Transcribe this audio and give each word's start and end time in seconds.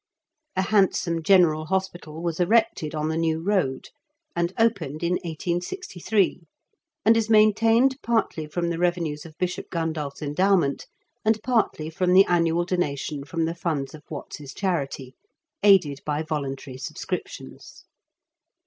A 0.55 0.63
handsome 0.63 1.21
general 1.21 1.65
hospital 1.65 2.23
was 2.23 2.39
erected 2.39 2.95
on 2.95 3.09
the 3.09 3.17
New 3.17 3.39
Road, 3.39 3.89
and 4.35 4.51
opened 4.57 5.03
in 5.03 5.11
1863, 5.17 6.47
and 7.05 7.15
is 7.15 7.29
maintained 7.29 7.97
partly 8.01 8.47
from 8.47 8.71
the 8.71 8.79
revenues 8.79 9.25
of 9.27 9.37
Bishop 9.37 9.69
Gundulph's 9.69 10.23
endowment, 10.23 10.87
and 11.23 11.39
partly 11.43 11.91
from 11.91 12.13
the 12.13 12.25
annual 12.25 12.65
donation 12.65 13.25
from 13.25 13.45
the 13.45 13.53
funds 13.53 13.93
of 13.93 14.01
Watts's 14.09 14.55
charity, 14.55 15.13
aided 15.61 15.99
by 16.03 16.23
voluntary 16.23 16.79
subscriptions. 16.79 17.83